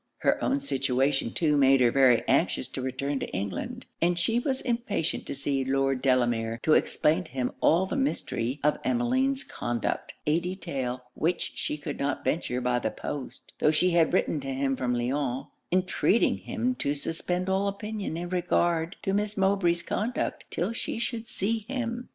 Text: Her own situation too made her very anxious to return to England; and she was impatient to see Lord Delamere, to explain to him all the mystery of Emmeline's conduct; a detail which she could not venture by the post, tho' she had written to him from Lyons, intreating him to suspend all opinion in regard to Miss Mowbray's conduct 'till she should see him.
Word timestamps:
Her 0.21 0.43
own 0.43 0.57
situation 0.59 1.29
too 1.31 1.55
made 1.55 1.79
her 1.79 1.91
very 1.91 2.23
anxious 2.27 2.67
to 2.69 2.81
return 2.81 3.19
to 3.19 3.29
England; 3.35 3.85
and 4.01 4.17
she 4.17 4.39
was 4.39 4.61
impatient 4.61 5.27
to 5.27 5.35
see 5.35 5.63
Lord 5.63 6.01
Delamere, 6.01 6.59
to 6.63 6.73
explain 6.73 7.23
to 7.25 7.31
him 7.31 7.51
all 7.59 7.85
the 7.85 7.95
mystery 7.95 8.59
of 8.63 8.79
Emmeline's 8.83 9.43
conduct; 9.43 10.15
a 10.25 10.39
detail 10.39 11.03
which 11.13 11.51
she 11.53 11.77
could 11.77 11.99
not 11.99 12.25
venture 12.25 12.61
by 12.61 12.79
the 12.79 12.89
post, 12.89 13.53
tho' 13.59 13.69
she 13.69 13.91
had 13.91 14.11
written 14.11 14.39
to 14.39 14.51
him 14.51 14.75
from 14.75 14.95
Lyons, 14.95 15.45
intreating 15.69 16.37
him 16.39 16.73
to 16.79 16.95
suspend 16.95 17.47
all 17.47 17.67
opinion 17.67 18.17
in 18.17 18.29
regard 18.29 18.95
to 19.03 19.13
Miss 19.13 19.37
Mowbray's 19.37 19.83
conduct 19.83 20.45
'till 20.49 20.73
she 20.73 20.97
should 20.97 21.27
see 21.27 21.59
him. 21.67 22.09